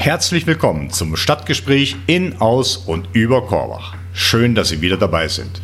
[0.00, 3.94] Herzlich willkommen zum Stadtgespräch in, aus und über Korbach.
[4.14, 5.60] Schön, dass Sie wieder dabei sind.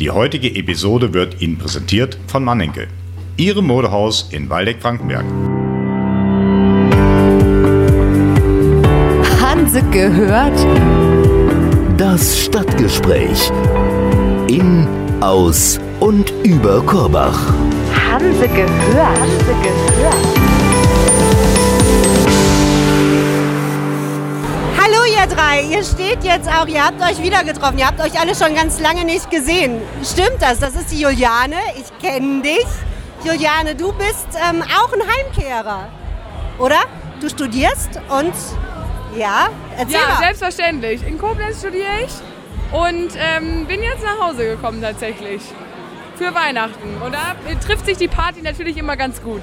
[0.00, 2.88] Die heutige Episode wird Ihnen präsentiert von Mannenke,
[3.36, 5.26] Ihrem Modehaus in Waldeck-Frankenberg.
[9.42, 10.58] Hanse gehört?
[11.98, 13.50] Das Stadtgespräch
[14.48, 14.88] in,
[15.20, 17.52] aus und über Korbach.
[18.10, 19.20] Hanse gehört?
[19.20, 20.35] Hanse gehört?
[25.56, 28.34] Ihr drei, ihr steht jetzt auch, ihr habt euch wieder getroffen, ihr habt euch alle
[28.34, 29.80] schon ganz lange nicht gesehen.
[30.04, 30.58] Stimmt das?
[30.58, 32.66] Das ist die Juliane, ich kenne dich.
[33.24, 35.88] Juliane, du bist ähm, auch ein Heimkehrer,
[36.58, 36.80] oder?
[37.20, 38.32] Du studierst und
[39.18, 40.18] ja, erzähl Ja, mal.
[40.18, 41.06] selbstverständlich.
[41.06, 42.12] In Koblenz studiere ich
[42.78, 45.42] und ähm, bin jetzt nach Hause gekommen tatsächlich.
[46.16, 47.02] Für Weihnachten.
[47.04, 47.34] Und da
[47.66, 49.42] trifft sich die Party natürlich immer ganz gut.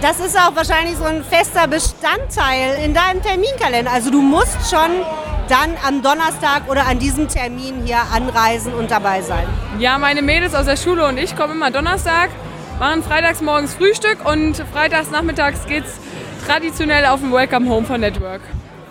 [0.00, 3.90] Das ist auch wahrscheinlich so ein fester Bestandteil in deinem Terminkalender.
[3.90, 5.04] Also du musst schon
[5.48, 9.44] dann am Donnerstag oder an diesem Termin hier anreisen und dabei sein.
[9.80, 12.30] Ja, meine Mädels aus der Schule und ich kommen immer Donnerstag,
[12.78, 15.98] machen freitags morgens Frühstück und freitags nachmittags geht's
[16.46, 18.42] traditionell auf den Welcome Home von Network.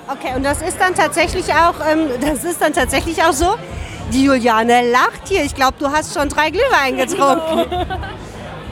[0.09, 3.55] Okay, und das ist dann tatsächlich auch, ähm, das ist dann tatsächlich auch so.
[4.11, 5.43] Die Juliane lacht hier.
[5.43, 7.85] Ich glaube, du hast schon drei Glühwein getrunken.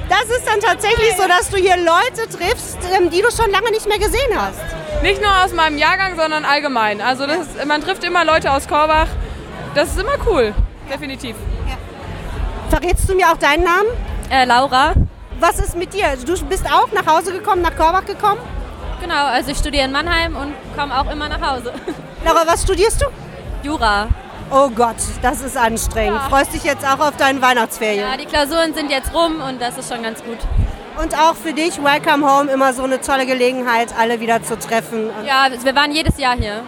[0.10, 3.72] Das ist dann tatsächlich so, dass du hier Leute triffst, ähm, die du schon lange
[3.72, 4.62] nicht mehr gesehen hast.
[5.02, 7.02] Nicht nur aus meinem Jahrgang, sondern allgemein.
[7.02, 9.08] Also das, man trifft immer Leute aus Korbach.
[9.74, 10.54] Das ist immer cool,
[10.92, 11.36] definitiv.
[12.70, 13.90] Verrätst du mir auch deinen Namen?
[14.30, 14.94] Äh, Laura.
[15.40, 16.16] Was ist mit dir?
[16.26, 18.40] Du bist auch nach Hause gekommen, nach Korbach gekommen?
[19.02, 21.74] Genau, also ich studiere in Mannheim und komme auch immer nach Hause.
[22.24, 23.06] Laura, was studierst du?
[23.64, 24.08] Jura.
[24.52, 26.16] Oh Gott, das ist anstrengend.
[26.22, 26.30] Ja.
[26.30, 28.02] Freust dich jetzt auch auf deine Weihnachtsferien?
[28.10, 30.38] Ja, die Klausuren sind jetzt rum und das ist schon ganz gut.
[31.02, 35.10] Und auch für dich, Welcome Home, immer so eine tolle Gelegenheit, alle wieder zu treffen.
[35.26, 36.62] Ja, wir waren jedes Jahr hier.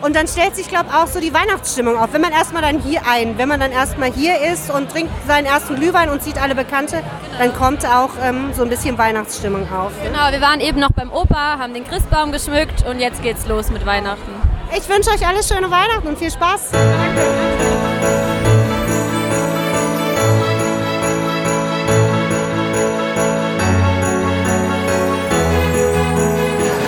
[0.00, 2.12] und dann stellt sich, glaube ich, auch so die Weihnachtsstimmung auf.
[2.12, 5.44] Wenn man erstmal dann hier ein, wenn man dann erstmal hier ist und trinkt seinen
[5.46, 7.02] ersten Glühwein und sieht alle Bekannte,
[7.38, 9.90] dann kommt auch ähm, so ein bisschen Weihnachtsstimmung auf.
[10.04, 13.70] Genau, wir waren eben noch beim Opa, haben den Christbaum geschmückt und jetzt geht's los
[13.70, 14.37] mit Weihnachten.
[14.76, 16.72] Ich wünsche euch alles schöne Weihnachten und viel Spaß.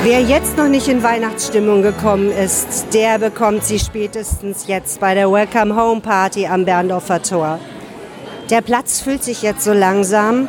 [0.03, 5.31] Wer jetzt noch nicht in Weihnachtsstimmung gekommen ist, der bekommt sie spätestens jetzt bei der
[5.31, 7.59] Welcome Home Party am Berndorfer Tor.
[8.51, 10.49] Der Platz füllt sich jetzt so langsam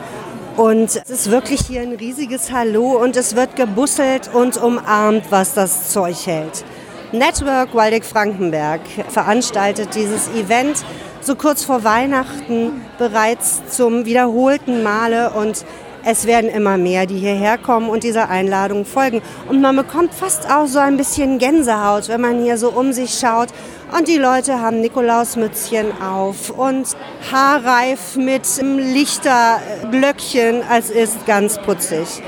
[0.57, 5.53] und es ist wirklich hier ein riesiges Hallo und es wird gebusselt und umarmt, was
[5.53, 6.65] das Zeug hält.
[7.11, 8.79] Network Waldeck-Frankenberg
[9.09, 10.85] veranstaltet dieses Event
[11.19, 15.65] so kurz vor Weihnachten bereits zum wiederholten Male und
[16.05, 19.21] es werden immer mehr, die hierher kommen und dieser Einladung folgen.
[19.49, 23.19] Und man bekommt fast auch so ein bisschen Gänsehaut, wenn man hier so um sich
[23.19, 23.49] schaut.
[23.95, 26.87] Und die Leute haben Nikolausmützchen auf und
[27.31, 30.63] haarreif mit Lichterglöckchen.
[30.71, 32.23] Es ist ganz putzig.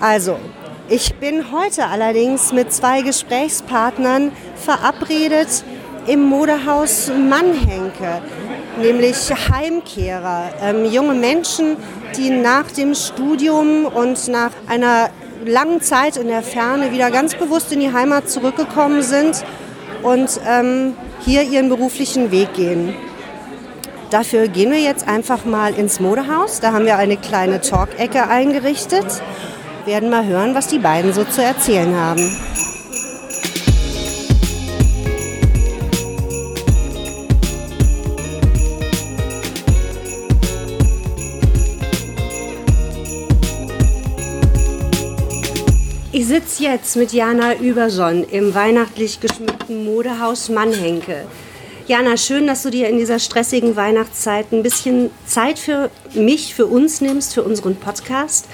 [0.00, 0.36] Also,
[0.92, 5.64] ich bin heute allerdings mit zwei Gesprächspartnern verabredet
[6.06, 8.20] im Modehaus Mannhenke,
[8.78, 9.16] nämlich
[9.50, 11.78] Heimkehrer, ähm, junge Menschen,
[12.18, 15.08] die nach dem Studium und nach einer
[15.46, 19.46] langen Zeit in der Ferne wieder ganz bewusst in die Heimat zurückgekommen sind
[20.02, 22.94] und ähm, hier ihren beruflichen Weg gehen.
[24.10, 26.60] Dafür gehen wir jetzt einfach mal ins Modehaus.
[26.60, 29.06] Da haben wir eine kleine Talk-Ecke eingerichtet.
[29.84, 32.30] Werden mal hören, was die beiden so zu erzählen haben.
[46.14, 51.24] Ich sitze jetzt mit Jana Überson im weihnachtlich geschmückten Modehaus Mannhenke.
[51.88, 56.66] Jana, schön, dass du dir in dieser stressigen Weihnachtszeit ein bisschen Zeit für mich, für
[56.66, 58.46] uns nimmst, für unseren Podcast.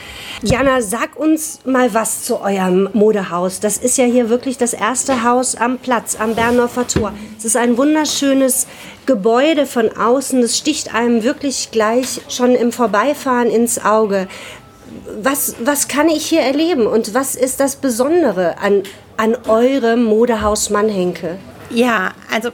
[0.43, 3.61] Jana, sag uns mal was zu eurem Modehaus.
[3.61, 7.13] Das ist ja hier wirklich das erste Haus am Platz, am Berndorfer Tor.
[7.37, 8.67] Es ist ein wunderschönes
[9.05, 10.41] Gebäude von außen.
[10.41, 14.27] Das sticht einem wirklich gleich schon im Vorbeifahren ins Auge.
[15.23, 18.85] Was, was kann ich hier erleben und was ist das Besondere an,
[19.19, 21.39] an eurem Modehaus Mannhenke?
[21.71, 22.51] Ja, also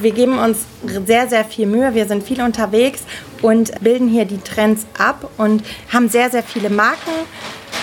[0.00, 0.58] wir geben uns
[1.06, 1.94] sehr, sehr viel Mühe.
[1.94, 3.02] Wir sind viel unterwegs
[3.42, 7.10] und bilden hier die Trends ab und haben sehr, sehr viele Marken.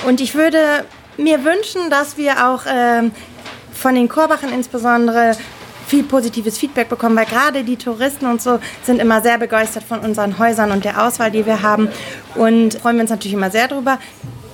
[0.06, 0.86] Und ich würde
[1.18, 3.12] mir wünschen, dass wir auch ähm,
[3.74, 5.36] von den Korbachern insbesondere
[5.88, 10.00] viel positives Feedback bekommen, weil gerade die Touristen und so sind immer sehr begeistert von
[10.00, 11.88] unseren Häusern und der Auswahl, die wir haben
[12.36, 13.98] und freuen wir uns natürlich immer sehr drüber.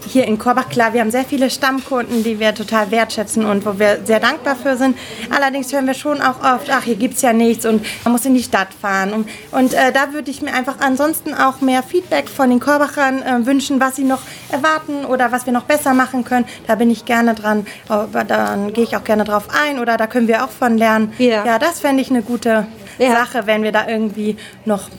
[0.08, 3.80] Hier in Korbach, klar, wir haben sehr viele Stammkunden, die wir total wertschätzen und wo
[3.80, 4.98] wir sehr dankbar für sind.
[5.30, 8.26] Allerdings hören wir schon auch oft, ach, hier gibt es ja nichts und man muss
[8.26, 9.14] in die Stadt fahren.
[9.14, 13.22] Und, und äh, da würde ich mir einfach ansonsten auch mehr Feedback von den Korbachern
[13.22, 14.22] äh, wünschen, was sie noch
[14.52, 16.46] erwarten oder was wir noch besser machen können.
[16.68, 20.08] Da bin ich gerne dran, aber dann gehe ich auch gerne drauf ein oder da
[20.08, 21.14] können wir auch von lernen.
[21.18, 21.46] Ja.
[21.46, 22.68] ja das fände ich eine gute
[23.00, 23.12] Ja.
[23.12, 24.90] Sache, wenn wir da irgendwie noch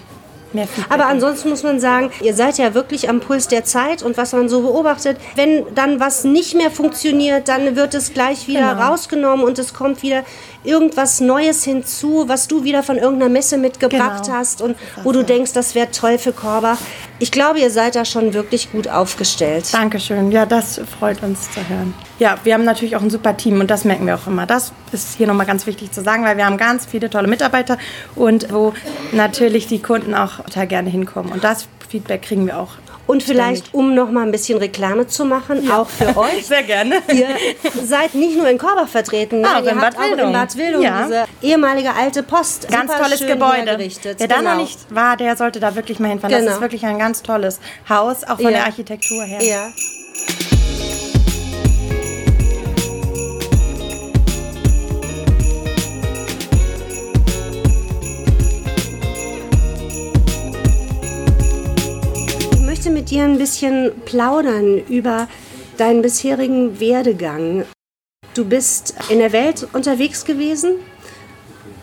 [0.55, 4.03] mehr Feedback Aber ansonsten muss man sagen, ihr seid ja wirklich am Puls der Zeit
[4.03, 8.47] und was man so beobachtet, wenn dann was nicht mehr funktioniert, dann wird es gleich
[8.49, 8.87] wieder Genau.
[8.91, 10.23] rausgenommen und es kommt wieder
[10.63, 14.37] irgendwas Neues hinzu, was du wieder von irgendeiner Messe mitgebracht Genau.
[14.39, 16.79] hast und wo du denkst, das wäre toll für Korbach.
[17.21, 19.73] Ich glaube, ihr seid da schon wirklich gut aufgestellt.
[19.73, 20.33] Dankeschön.
[20.33, 21.95] Ja, das freut uns zu hören.
[22.19, 24.47] Ja, wir haben natürlich auch ein super Team und das merken wir auch immer.
[24.47, 27.79] Das ist hier nochmal ganz wichtig zu sagen, weil wir haben ganz viele tolle Mitarbeiter
[28.17, 28.75] und wo
[29.13, 31.33] natürlich die Kunden auch total gerne hinkommen.
[31.33, 32.73] Und das Feedback kriegen wir auch.
[33.07, 36.47] Und vielleicht, um noch mal ein bisschen Reklame zu machen, auch für euch.
[36.47, 36.97] Sehr gerne.
[37.13, 37.29] Ihr
[37.85, 40.33] seid nicht nur in Korbach vertreten, Auch ihr in habt Bad auch in.
[40.33, 41.03] Bad Wildung Ja.
[41.05, 42.69] diese ehemalige alte Post.
[42.71, 43.79] Ganz Super tolles Gebäude.
[44.19, 44.51] Wer da genau.
[44.53, 46.35] noch nicht war, der sollte da wirklich mal hinfahren.
[46.35, 46.47] Genau.
[46.47, 48.51] Das ist wirklich ein ganz tolles Haus, auch von Ja.
[48.51, 49.43] der Architektur her.
[49.43, 49.69] Ja.
[63.05, 65.29] Mit dir ein bisschen plaudern über
[65.77, 67.67] deinen bisherigen Werdegang.
[68.33, 70.77] Du bist in der Welt unterwegs gewesen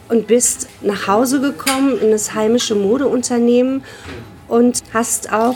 [0.09, 3.83] und bist nach Hause gekommen in das heimische Modeunternehmen
[4.47, 5.53] und hast auch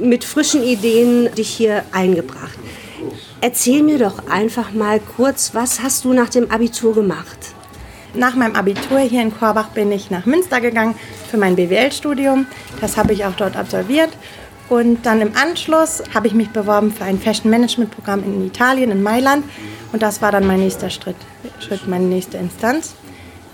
[0.00, 2.58] mit frischen Ideen dich hier eingebracht.
[3.42, 7.52] Erzähl mir doch einfach mal kurz, was hast du nach dem Abitur gemacht?
[8.14, 10.94] Nach meinem Abitur hier in Korbach bin ich nach Münster gegangen
[11.30, 12.46] für mein BWL-Studium.
[12.80, 14.10] Das habe ich auch dort absolviert.
[14.72, 19.44] Und dann im Anschluss habe ich mich beworben für ein Fashion-Management-Programm in Italien, in Mailand.
[19.92, 21.16] Und das war dann mein nächster Schritt,
[21.60, 22.94] Schritt meine nächste Instanz.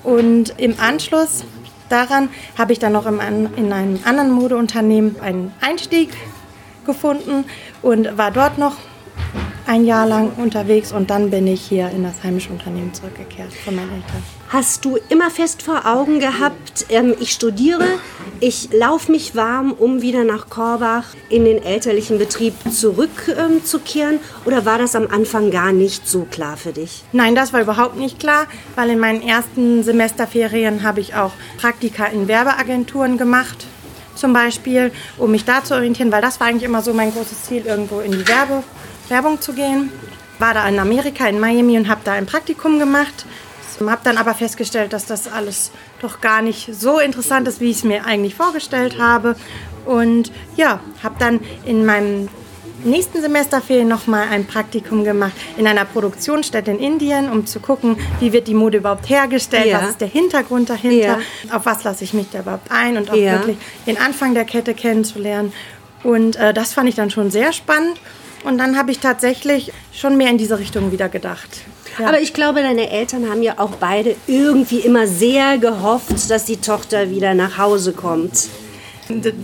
[0.05, 1.43] Und im Anschluss
[1.89, 3.19] daran habe ich dann noch im,
[3.57, 6.11] in einem anderen Modeunternehmen einen Einstieg
[6.87, 7.47] gefunden
[7.83, 8.77] und war dort noch
[9.69, 13.77] ein Jahr lang unterwegs und dann bin ich hier in das heimische Unternehmen zurückgekehrt von
[13.77, 14.23] meinen Eltern.
[14.49, 17.85] Hast du immer fest vor Augen gehabt, ähm, ich studiere,
[18.41, 24.15] ich laufe mich warm, um wieder nach Korbach in den elterlichen Betrieb zurückzukehren?
[24.15, 27.05] Ähm, oder war das am Anfang gar nicht so klar für dich?
[27.13, 32.07] Nein, das war überhaupt nicht klar, weil in meinen ersten Semesterferien habe ich auch Praktika
[32.07, 33.67] in Werbeagenturen gemacht,
[34.15, 37.43] zum Beispiel, um mich da zu orientieren, weil das war eigentlich immer so mein großes
[37.43, 38.65] Ziel, irgendwo in die Werbe,
[39.09, 39.91] Werbung zu gehen.
[40.39, 43.27] War da in Amerika, in Miami und habe da ein Praktikum gemacht.
[43.81, 45.71] Habe dann aber festgestellt, dass das alles
[46.03, 49.37] doch gar nicht so interessant ist, wie ich es mir eigentlich vorgestellt habe.
[49.87, 52.29] Und ja, habe dann in meinem
[52.85, 57.97] nächsten Semesterferien noch mal ein Praktikum gemacht in einer Produktionsstätte in Indien, um zu gucken,
[58.21, 59.81] wie wird die Mode überhaupt hergestellt, Ja.
[59.83, 61.19] was ist der Hintergrund dahinter,
[61.51, 61.57] Ja.
[61.57, 63.33] auf was lasse ich mich da überhaupt ein und auch Ja.
[63.33, 65.53] wirklich den Anfang der Kette kennenzulernen.
[66.05, 67.99] Und äh, das fand ich dann schon sehr spannend.
[68.45, 71.49] Und dann habe ich tatsächlich schon mehr in diese Richtung wieder gedacht.
[71.99, 72.09] Ja.
[72.09, 76.59] Aber ich glaube, deine Eltern haben ja auch beide irgendwie immer sehr gehofft, dass die
[76.59, 78.49] Tochter wieder nach Hause kommt.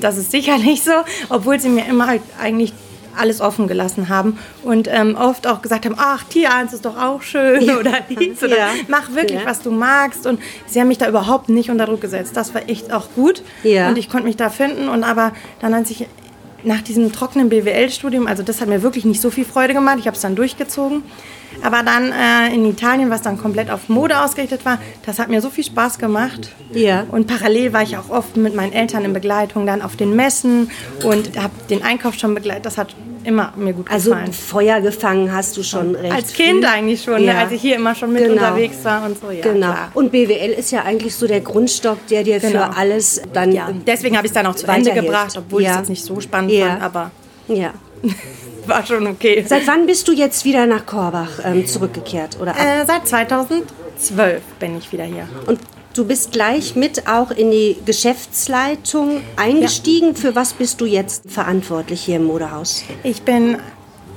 [0.00, 0.92] Das ist sicherlich so,
[1.30, 2.72] obwohl sie mir immer halt eigentlich
[3.16, 7.22] alles offen gelassen haben und ähm, oft auch gesagt haben, ach, Tierarzt ist doch auch
[7.22, 8.68] schön oder dies oder Ja.
[8.88, 9.46] mach wirklich, Ja.
[9.46, 10.26] was du magst.
[10.26, 12.36] Und sie haben mich da überhaupt nicht unter Druck gesetzt.
[12.36, 14.88] Das war echt auch gut und ich konnte mich da finden.
[14.88, 16.06] Und aber dann, als ich
[16.64, 20.06] nach diesem trockenen BWL-Studium, also das hat mir wirklich nicht so viel Freude gemacht, ich
[20.06, 21.02] habe es dann durchgezogen.
[21.62, 25.40] Aber dann äh, in Italien, was dann komplett auf Mode ausgerichtet war, das hat mir
[25.40, 26.50] so viel Spaß gemacht.
[26.72, 27.06] Ja.
[27.10, 30.70] Und parallel war ich auch oft mit meinen Eltern in Begleitung dann auf den Messen
[31.04, 32.66] und habe den Einkauf schon begleitet.
[32.66, 32.94] Das hat
[33.24, 34.32] immer mir gut Also gefallen.
[34.32, 36.12] Feuer gefangen hast du schon recht.
[36.12, 36.70] Als Kind früh.
[36.72, 37.32] eigentlich schon, Ja.
[37.34, 37.38] ne?
[37.40, 38.32] als ich hier immer schon mit Genau.
[38.34, 39.30] unterwegs war und so.
[39.30, 39.72] Ja, genau.
[39.72, 39.90] Klar.
[39.94, 42.64] Und BWL ist ja eigentlich so der Grundstock, der dir Genau.
[42.70, 43.52] für alles dann.
[43.52, 45.74] Ja, deswegen habe ich es dann auch zu Ende gebracht, obwohl ich Ja.
[45.74, 46.66] es jetzt nicht so spannend Ja.
[46.68, 47.10] fand, aber
[47.48, 47.72] ja.
[48.66, 49.44] war schon okay.
[49.46, 52.38] Seit wann bist du jetzt wieder nach Korbach ähm, zurückgekehrt?
[52.40, 52.52] Oder?
[52.52, 55.28] Äh, seit 2012 bin ich wieder hier.
[55.46, 55.60] Und
[55.94, 60.14] du bist gleich mit auch in die Geschäftsleitung eingestiegen.
[60.16, 62.84] Für was bist du jetzt verantwortlich hier im Modehaus?
[63.02, 63.58] Ich bin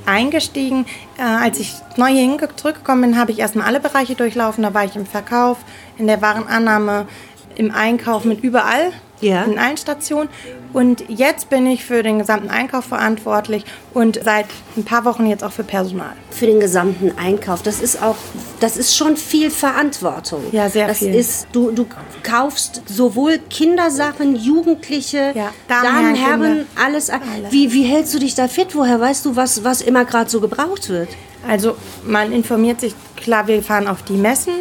[0.06, 0.86] eingestiegen,
[1.18, 4.64] äh, als ich neu hier zurückgekommen bin, habe ich erstmal alle Bereiche durchlaufen.
[4.64, 5.58] Da war ich im Verkauf,
[5.98, 7.08] in der Warenannahme,
[7.56, 9.44] im Einkauf mit überall, Ja.
[9.44, 10.30] in allen Stationen.
[10.74, 14.46] Und jetzt bin ich für den gesamten Einkauf verantwortlich und seit
[14.76, 16.14] ein paar Wochen jetzt auch für Personal.
[16.30, 17.64] Für den gesamten Einkauf.
[17.64, 18.16] Das ist auch,
[18.60, 20.44] das ist schon viel Verantwortung.
[20.52, 21.16] Ja, sehr das viel.
[21.16, 21.88] Ist, du, du
[22.24, 27.10] kaufst sowohl Kindersachen, Jugendliche, Ja, Damen, Damen, Herren, alles.
[27.10, 27.24] Alles.
[27.52, 28.76] Wie, wie hältst du dich da fit?
[28.76, 31.10] Woher weißt du, was, was immer gerade so gebraucht wird?
[31.48, 34.54] Also man informiert sich, klar, wir fahren auf die Messen,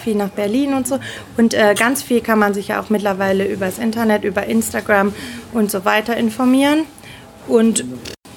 [0.00, 0.98] viel nach Berlin und so.
[1.36, 5.14] Und äh, ganz viel kann man sich ja auch mittlerweile übers Internet, über Instagram
[5.52, 6.86] und so weiter informieren.
[7.46, 7.84] Und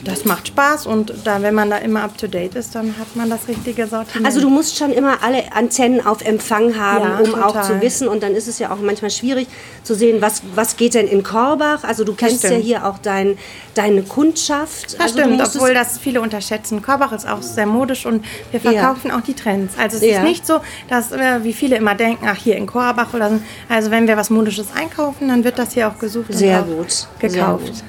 [0.05, 3.15] das macht Spaß und da, wenn man da immer up to date ist, dann hat
[3.15, 4.25] man das richtige Sortiment.
[4.25, 7.63] Also du musst schon immer alle Antennen auf Empfang haben, Ja, um auch total.
[7.63, 8.07] zu wissen.
[8.07, 9.48] Und dann ist es ja auch manchmal schwierig
[9.83, 11.83] zu sehen, was, was geht denn in Korbach.
[11.83, 13.38] Also du kennst ja hier auch dein,
[13.75, 14.93] deine Kundschaft.
[14.93, 16.81] Das also stimmt, obwohl das viele unterschätzen.
[16.81, 18.72] Korbach ist auch sehr modisch und wir Ja.
[18.72, 19.75] verkaufen auch die Trends.
[19.77, 20.17] Also es Ja.
[20.17, 23.39] ist nicht so, dass äh, wie viele immer denken, ach hier in Korbach oder so.
[23.69, 26.77] Also wenn wir was Modisches einkaufen, dann wird das hier auch gesucht Sehr und auch
[26.77, 26.91] gut.
[26.91, 27.65] Sehr gekauft.
[27.67, 27.83] gut.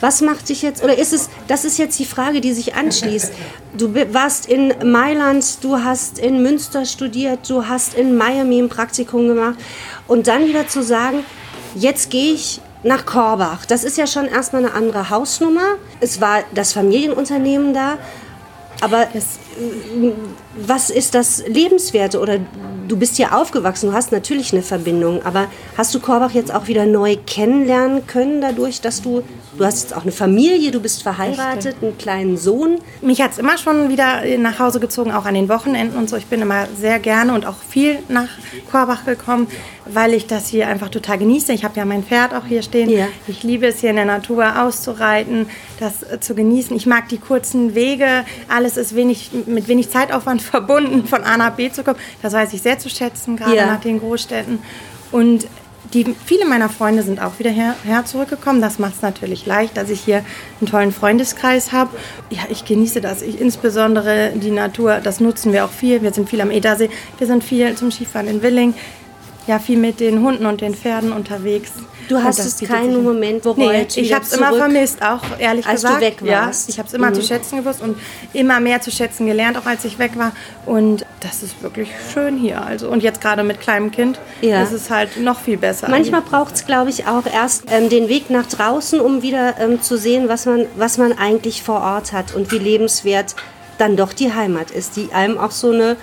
[0.00, 3.32] Was macht dich jetzt, oder ist es, das ist jetzt die Frage, die sich anschließt.
[3.76, 9.28] Du warst in Mailand, du hast in Münster studiert, du hast in Miami ein Praktikum
[9.28, 9.58] gemacht
[10.08, 11.24] und dann wieder zu sagen,
[11.74, 13.66] jetzt gehe ich nach Korbach.
[13.66, 15.76] Das ist ja schon erstmal eine andere Hausnummer.
[16.00, 17.98] Es war das Familienunternehmen da,
[18.80, 19.20] aber äh,
[20.56, 22.20] was ist das Lebenswerte?
[22.20, 22.38] Oder
[22.90, 25.46] du bist hier aufgewachsen, du hast natürlich eine Verbindung, aber
[25.78, 29.22] hast du Korbach jetzt auch wieder neu kennenlernen können dadurch, dass du,
[29.56, 32.78] du hast jetzt auch eine Familie, du bist verheiratet, einen kleinen Sohn.
[33.00, 36.16] Mich hat es immer schon wieder nach Hause gezogen, auch an den Wochenenden und so.
[36.16, 38.28] Ich bin immer sehr gerne und auch viel nach
[38.70, 39.46] Korbach gekommen,
[39.86, 41.52] weil ich das hier einfach total genieße.
[41.52, 42.90] Ich habe ja mein Pferd auch hier stehen.
[42.90, 43.06] Ja.
[43.26, 45.46] Ich liebe es hier in der Natur auszureiten,
[45.78, 46.76] das äh, zu genießen.
[46.76, 48.24] Ich mag die kurzen Wege.
[48.48, 51.98] Alles ist wenig, mit wenig Zeitaufwand verbunden, von A nach B zu kommen.
[52.22, 53.66] Das weiß ich sehr zu schätzen, gerade Ja.
[53.66, 54.58] nach den Großstädten.
[55.12, 55.46] Und
[55.92, 58.60] die, viele meiner Freunde sind auch wieder her, her zurückgekommen.
[58.60, 60.24] Das macht es natürlich leicht, dass ich hier
[60.60, 61.90] einen tollen Freundeskreis habe.
[62.30, 63.22] Ja, ich genieße das.
[63.22, 66.02] Ich, insbesondere die Natur, das nutzen wir auch viel.
[66.02, 66.90] Wir sind viel am Edersee.
[67.18, 68.74] Wir sind viel zum Skifahren in Willing.
[69.50, 71.72] Ja, viel mit den Hunden und den Pferden unterwegs.
[72.08, 73.02] Du hast es keinen.
[73.02, 76.02] Moment bereut, Nee, ich habe es immer vermisst, auch ehrlich als du gesagt.
[76.04, 76.68] weg Ja, warst.
[76.68, 77.14] ich habe es immer Mhm.
[77.14, 77.96] zu schätzen gewusst und
[78.32, 80.30] immer mehr zu schätzen gelernt, auch als ich weg war.
[80.66, 82.64] Und das ist wirklich schön hier.
[82.64, 84.62] Also und jetzt gerade mit kleinem Kind Ja.
[84.62, 85.88] ist es halt noch viel besser.
[85.90, 89.82] Manchmal braucht es, glaube ich, auch erst ähm, den Weg nach draußen, um wieder ähm,
[89.82, 93.34] zu sehen, was man, was man eigentlich vor Ort hat und wie lebenswert
[93.78, 95.96] dann doch die Heimat ist, die einem auch so, eine,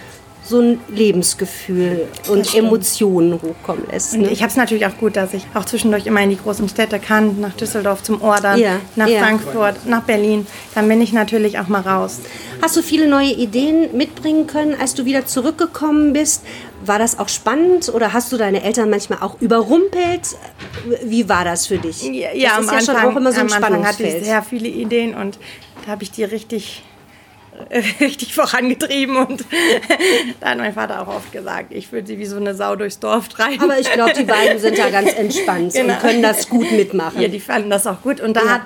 [0.48, 4.14] so ein Lebensgefühl und Emotionen hochkommen lässt.
[4.14, 4.30] Und Ne?
[4.30, 7.00] ich habe es natürlich auch gut, dass ich auch zwischendurch immer in die großen Städte
[7.00, 9.20] kann, nach Düsseldorf zum Ordern, Ja, nach ja.
[9.20, 10.48] Frankfurt, nach Berlin.
[10.76, 12.20] Dann bin ich natürlich auch mal raus.
[12.62, 16.44] Hast du viele neue Ideen mitbringen können, als du wieder zurückgekommen bist?
[16.86, 20.38] War das auch spannend oder hast du deine Eltern manchmal auch überrumpelt?
[21.04, 22.04] Wie war das für dich?
[22.04, 24.24] Ja, das ja, ist am ja Anfang, schon auch immer so am Anfang hatte ich
[24.24, 25.38] sehr viele Ideen und
[25.86, 26.84] da habe ich die richtig
[28.00, 29.44] richtig vorangetrieben und
[30.40, 33.00] da hat mein Vater auch oft gesagt, ich würde sie wie so eine Sau durchs
[33.00, 33.62] Dorf treiben.
[33.62, 35.94] Aber ich glaube, die beiden sind da ganz entspannt Genau.
[35.94, 37.22] und können das gut mitmachen.
[37.22, 38.22] Ja, die fanden das auch gut.
[38.22, 38.50] Und da Ja.
[38.50, 38.62] hat,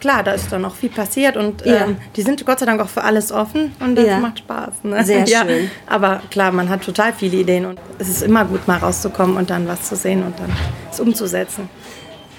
[0.00, 1.84] klar, da ist dann noch viel passiert und Ja.
[1.86, 4.18] ähm, die sind Gott sei Dank auch für alles offen und das Ja.
[4.18, 4.74] macht Spaß.
[4.84, 5.04] Ne?
[5.04, 5.70] Sehr schön.
[5.86, 9.50] Aber klar, man hat total viele Ideen und es ist immer gut, mal rauszukommen und
[9.50, 10.52] dann was zu sehen und dann
[10.90, 11.68] es umzusetzen.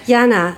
[0.06, 0.56] Jana,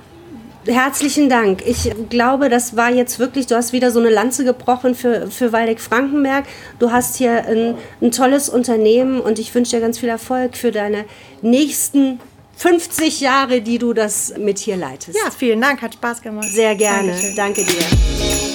[0.68, 1.62] herzlichen Dank.
[1.66, 5.52] Ich glaube, das war jetzt wirklich, du hast wieder so eine Lanze gebrochen für, für
[5.52, 6.44] Waldeck-Frankenberg.
[6.78, 10.70] Du hast hier ein, ein tolles Unternehmen und ich wünsche dir ganz viel Erfolg für
[10.70, 11.04] deine
[11.42, 12.20] nächsten
[12.56, 15.16] 50 Jahre, die du das mit hier leitest.
[15.16, 16.48] Ja, vielen Dank, hat Spaß gemacht.
[16.50, 17.12] Sehr gerne.
[17.12, 17.36] Dankeschön.
[17.36, 18.47] Danke dir.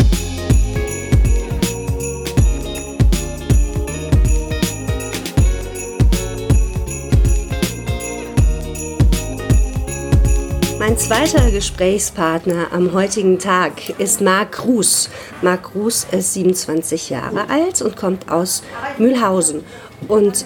[10.93, 15.09] Mein zweiter Gesprächspartner am heutigen Tag ist Marc Gruß.
[15.41, 18.61] Marc Gruß ist 27 Jahre alt und kommt aus
[18.99, 19.63] Mühlhausen
[20.07, 20.45] und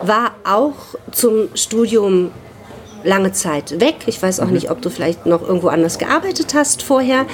[0.00, 2.32] war auch zum Studium
[3.04, 3.94] lange Zeit weg.
[4.06, 7.26] Ich weiß auch nicht, ob du vielleicht noch irgendwo anders gearbeitet hast vorher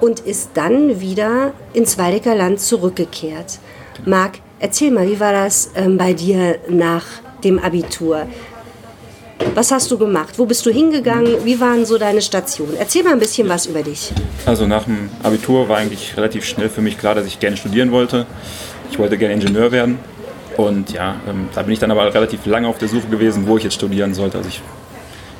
[0.00, 3.58] und ist dann wieder ins Waldecker Land zurückgekehrt.
[4.04, 7.06] Marc, erzähl mal, wie war das ähm, bei dir nach
[7.42, 8.28] dem Abitur?
[9.52, 10.38] Was hast du gemacht?
[10.38, 11.44] Wo bist du hingegangen?
[11.44, 12.74] Wie waren so deine Stationen?
[12.78, 14.12] Erzähl mal ein bisschen was über dich.
[14.46, 17.92] Also nach dem Abitur war eigentlich relativ schnell für mich klar, dass ich gerne studieren
[17.92, 18.26] wollte.
[18.90, 19.98] Ich wollte gerne Ingenieur werden.
[20.56, 23.56] Und ja, ähm, da bin ich dann aber relativ lange auf der Suche gewesen, wo
[23.56, 24.38] ich jetzt studieren sollte.
[24.38, 24.60] Also ich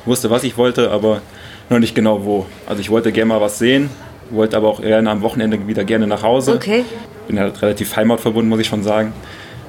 [0.05, 1.21] wusste, was ich wollte, aber
[1.69, 2.45] noch nicht genau wo.
[2.67, 3.89] Also ich wollte gerne mal was sehen,
[4.29, 6.53] wollte aber auch gerne am Wochenende wieder gerne nach Hause.
[6.53, 6.85] Okay.
[7.27, 9.13] Bin halt relativ heimatverbunden, muss ich schon sagen.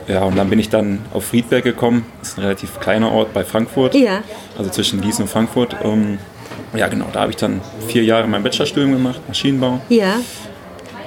[0.09, 2.07] Ja, und dann bin ich dann auf Friedberg gekommen.
[2.21, 3.95] Das ist ein relativ kleiner Ort bei Frankfurt.
[3.95, 4.23] Ja.
[4.57, 5.77] Also zwischen Gießen und Frankfurt.
[5.83, 6.19] Ähm,
[6.75, 7.07] Ja, genau.
[7.13, 9.81] Da habe ich dann vier Jahre mein Bachelorstudium gemacht, Maschinenbau.
[9.89, 10.17] Ja.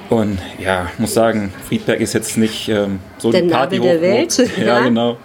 [0.09, 4.01] Und ja, muss sagen, Friedberg ist jetzt nicht ähm, so Der die Party Nabel der
[4.01, 4.79] Welt, Ja, ja.
[4.81, 5.17] genau.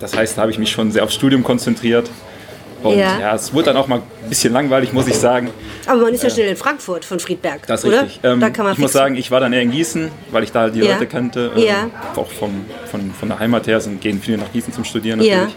[0.00, 2.10] Das heißt, da habe ich mich schon sehr aufs Studium konzentriert.
[2.82, 3.18] Und Ja.
[3.20, 3.34] ja.
[3.34, 5.50] es wurde dann auch mal ein bisschen langweilig, muss ich sagen.
[5.86, 8.02] Aber man ist ja schnell in Frankfurt von Friedberg, Das ist oder?
[8.04, 8.20] richtig.
[8.24, 10.52] Ähm, da kann man ich muss sagen, ich war dann eher in Gießen, weil ich
[10.52, 10.92] da die Ja.
[10.94, 11.52] Leute kannte.
[11.56, 11.90] Ähm, Ja.
[12.16, 15.36] Auch vom, von, von der Heimat her sind, gehen viele nach Gießen zum Studieren natürlich.
[15.36, 15.48] Ja,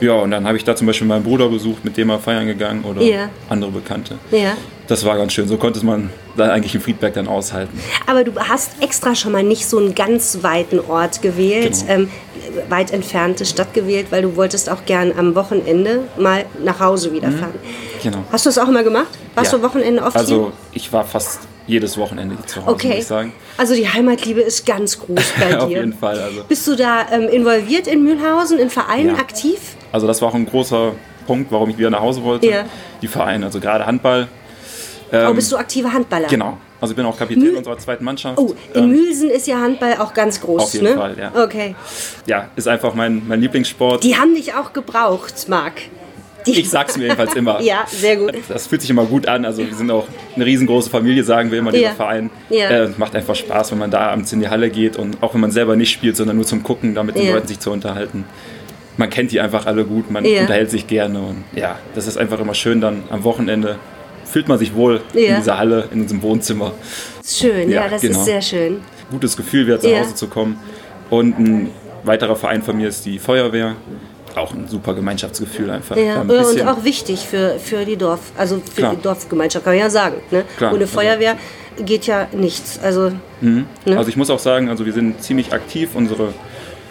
[0.00, 2.84] und dann habe ich da zum Beispiel meinen Bruder besucht, mit dem mal feiern gegangen
[2.84, 3.28] oder Ja.
[3.48, 4.18] andere Bekannte.
[4.30, 4.52] Ja.
[4.86, 5.46] Das war ganz schön.
[5.48, 7.78] So konnte man da eigentlich in Friedberg dann aushalten.
[8.06, 11.92] Aber du hast extra schon mal nicht so einen ganz weiten Ort gewählt, Genau.
[11.92, 12.10] ähm,
[12.70, 17.30] weit entfernte Stadt gewählt, weil du wolltest auch gern am Wochenende mal nach Hause wieder
[17.30, 17.54] fahren.
[18.02, 18.18] Genau.
[18.32, 19.08] Hast du das auch immer gemacht?
[19.34, 19.58] Warst Ja.
[19.58, 22.72] du Wochenende oft Also ich war fast jedes Wochenende zu Hause, hier?
[22.72, 22.96] muss Okay.
[23.00, 23.32] ich sagen.
[23.58, 25.62] Also die Heimatliebe ist ganz groß bei dir.
[25.64, 26.18] Auf jeden Fall.
[26.18, 29.14] Also, Bist du da ähm, involviert in Mühlhausen, in Vereinen Ja.
[29.16, 29.58] aktiv?
[29.92, 30.92] Also das war auch ein großer
[31.26, 32.46] Punkt, warum ich wieder nach Hause wollte.
[32.48, 32.64] Ja.
[33.02, 34.28] Die Vereine, also gerade Handball.
[35.12, 36.28] oh, Ähm, bist du aktiver Handballer?
[36.28, 36.56] Genau.
[36.80, 38.38] Also ich bin auch Kapitän Mühl- unserer zweiten Mannschaft.
[38.38, 40.94] Oh, in Ähm, Mühlsen ist ja Handball auch ganz groß, Auf jeden ne?
[40.94, 41.32] Fall, ja.
[41.44, 41.74] Okay.
[42.26, 44.04] ja, ist einfach mein, mein Lieblingssport.
[44.04, 45.72] Die haben dich auch gebraucht, Marc.
[46.46, 47.60] Die Ich sag's mir jedenfalls immer.
[47.62, 48.32] Ja, sehr gut.
[48.48, 49.44] Das fühlt sich immer gut an.
[49.44, 51.94] Also wir sind auch eine riesengroße Familie, sagen wir immer, dieser Ja.
[51.94, 52.30] Verein.
[52.48, 52.70] Ja.
[52.70, 55.40] Äh, macht einfach Spaß, wenn man da abends in die Halle geht und auch wenn
[55.40, 57.34] man selber nicht spielt, sondern nur zum Gucken, da mit den Ja.
[57.34, 58.24] Leuten sich zu unterhalten.
[58.98, 60.42] Man kennt die einfach alle gut, man Ja.
[60.42, 63.76] unterhält sich gerne und ja, das ist einfach immer schön dann am Wochenende.
[64.26, 65.30] Fühlt man sich wohl Ja.
[65.30, 66.72] in dieser Halle, in unserem Wohnzimmer.
[67.26, 68.18] Schön, ja, Ja, das genau.
[68.18, 68.80] ist sehr schön.
[69.10, 70.00] Gutes Gefühl, wieder zu Ja.
[70.00, 70.58] Hause zu kommen.
[71.08, 71.70] Und ein
[72.04, 73.76] weiterer Verein von mir ist die Feuerwehr.
[74.34, 75.96] Auch ein super Gemeinschaftsgefühl einfach.
[75.96, 78.94] Ja, ein und bisschen- auch wichtig für, für die Dorf, also für Klar.
[78.96, 80.16] die Dorfgemeinschaft, kann man ja sagen.
[80.30, 80.44] Ne?
[80.58, 81.36] Klar, Ohne also- Feuerwehr
[81.84, 82.78] geht ja nichts.
[82.82, 83.64] Also, ne?
[83.86, 85.90] Also ich muss auch sagen, also wir sind ziemlich aktiv.
[85.94, 86.34] Unsere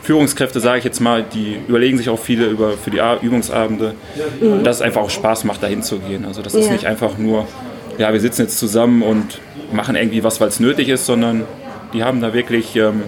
[0.08, 3.94] Führungskräfte, sage ich jetzt mal, die überlegen sich auch viele über, für die Übungsabende,
[4.64, 6.24] dass es einfach auch Spaß macht, dahin zu gehen.
[6.24, 6.68] Also das ist Mhm.
[6.68, 6.72] Ja.
[6.74, 7.46] nicht einfach nur,
[7.98, 9.42] ja, wir sitzen jetzt zusammen und
[9.74, 11.44] machen irgendwie was, weil es nötig ist, sondern
[11.94, 13.04] die haben da wirklich ähm,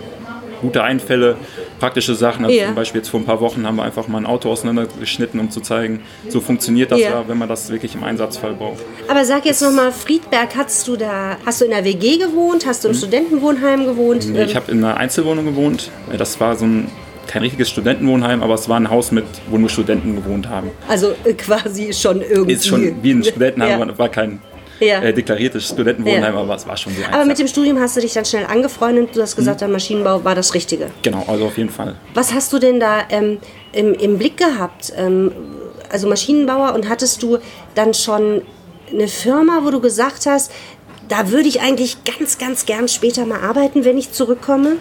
[0.62, 1.38] gute Einfälle,
[1.80, 2.46] praktische Sachen.
[2.46, 2.66] Also Ja.
[2.68, 5.50] zum Beispiel jetzt vor ein paar Wochen haben wir einfach mal ein Auto auseinandergeschnitten, um
[5.52, 7.10] zu zeigen, so funktioniert das Ja.
[7.10, 8.84] ja, wenn man das wirklich im Einsatzfall braucht.
[9.08, 12.66] Aber sag jetzt nochmal, Friedberg, hast du da, hast du in der WG gewohnt?
[12.66, 14.28] Hast du im Studentenwohnheim gewohnt?
[14.28, 14.34] Mhm.
[14.34, 15.90] Nee, ich Ähm, habe in einer Einzelwohnung gewohnt.
[16.18, 16.90] Das war so ein
[17.28, 20.72] kein richtiges Studentenwohnheim, aber es war ein Haus, mit, wo nur Studenten gewohnt haben.
[20.88, 22.54] also äh, quasi schon irgendwie.
[22.54, 23.98] Ist schon wie ein Studentenheim, Ja.
[24.00, 24.42] war kein
[24.80, 25.02] Ja.
[25.02, 26.40] äh, deklariertes Studentenwohnheim, Ja.
[26.40, 27.28] aber es war schon so Aber eins.
[27.28, 29.16] mit dem Studium hast du dich dann schnell angefreundet.
[29.16, 29.42] Du hast Mhm.
[29.42, 30.88] gesagt, der Maschinenbau war das Richtige.
[31.02, 31.96] Genau, also auf jeden Fall.
[32.14, 33.40] Was hast du denn da ähm,
[33.74, 34.94] im, im Blick gehabt?
[34.98, 35.32] Ähm,
[35.90, 37.40] also Maschinenbauer und hattest du
[37.76, 38.42] dann schon
[38.92, 40.52] eine Firma, wo du gesagt hast,
[41.08, 44.78] da würde ich eigentlich ganz, ganz gern später mal arbeiten, wenn ich zurückkomme?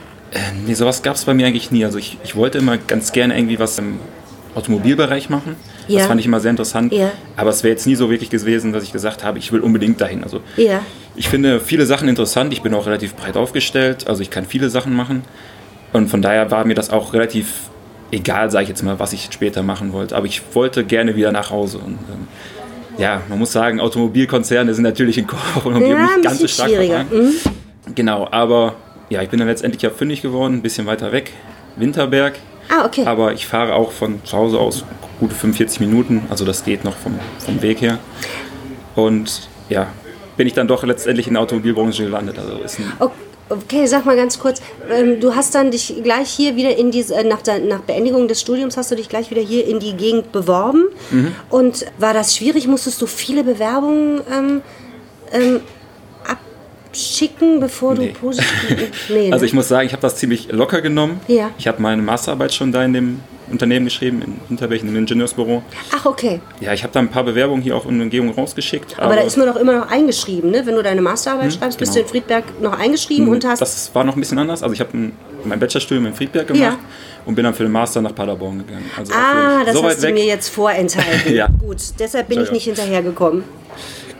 [0.66, 1.84] Nee, sowas gab es bei mir eigentlich nie.
[1.86, 3.98] Also ich, ich wollte immer ganz gerne irgendwie was im
[4.58, 5.56] Automobilbereich machen.
[5.88, 5.98] Ja.
[5.98, 6.92] Das fand ich immer sehr interessant.
[6.92, 7.10] Ja.
[7.36, 10.00] Aber es wäre jetzt nie so wirklich gewesen, dass ich gesagt habe, ich will unbedingt
[10.00, 10.22] dahin.
[10.22, 10.80] Also Ja.
[11.16, 12.52] ich finde viele Sachen interessant.
[12.52, 14.06] Ich bin auch relativ breit aufgestellt.
[14.08, 15.22] Also ich kann viele Sachen machen.
[15.92, 17.52] Und von daher war mir das auch relativ
[18.10, 20.16] egal, sage ich jetzt mal, was ich später machen wollte.
[20.16, 21.78] Aber ich wollte gerne wieder nach Hause.
[21.78, 22.28] Und ähm,
[22.98, 26.48] ja, man muss sagen, Automobilkonzerne sind natürlich in Koch und Umgebung Ja, nicht ganz so
[26.48, 26.70] stark.
[27.10, 27.32] Mhm.
[27.94, 28.74] Genau, aber
[29.08, 31.32] ja, ich bin dann letztendlich ja fündig geworden, ein bisschen weiter weg,
[31.76, 32.34] Winterberg.
[32.68, 33.04] Ah, okay.
[33.06, 34.84] Aber ich fahre auch von zu Hause aus
[35.20, 37.98] gute 45 Minuten, also das geht noch vom, vom Weg her.
[38.94, 39.88] Und ja,
[40.36, 42.38] bin ich dann doch letztendlich in der Automobilbranche gelandet.
[42.38, 43.10] Also ist ein, O-
[43.50, 47.14] Okay, sag mal ganz kurz, ähm, du hast dann dich gleich hier wieder in diese,
[47.14, 49.94] äh, nach, der, nach Beendigung des Studiums hast du dich gleich wieder hier in die
[49.94, 50.84] Gegend beworben.
[51.10, 51.34] Mhm.
[51.48, 52.66] Und war das schwierig?
[52.68, 54.60] Musstest du viele Bewerbungen ähm,
[55.32, 55.60] ähm,
[56.88, 58.08] abschicken, bevor Nee.
[58.08, 58.48] du positiv...
[59.10, 59.46] Nee, also ne?
[59.46, 61.20] ich muss sagen, ich habe das ziemlich locker genommen.
[61.28, 61.50] Ja.
[61.58, 63.20] Ich habe meine Masterarbeit schon da in dem
[63.50, 65.62] Unternehmen geschrieben, in Hinterberg, im Ingenieursbüro.
[65.96, 66.40] Ach, okay.
[66.60, 68.98] Ja, ich habe da ein paar Bewerbungen hier auch in der Umgebung rausgeschickt.
[68.98, 70.66] Aber, da ist man doch immer noch eingeschrieben, ne?
[70.66, 72.06] Wenn du deine Masterarbeit schreibst, bist du genau.
[72.06, 73.60] in Friedberg noch eingeschrieben und hast...
[73.62, 74.62] Das war noch ein bisschen anders.
[74.62, 75.12] Also ich habe ein-
[75.44, 76.78] mein Bachelorstudium in Friedberg gemacht Ja.
[77.24, 78.90] und bin dann für den Master nach Paderborn gegangen.
[78.98, 80.14] Also ah, das so hast du weg.
[80.14, 81.32] mir jetzt vorenthalten.
[81.34, 81.48] Ja.
[81.60, 83.44] Gut, deshalb bin ich nicht hinterhergekommen.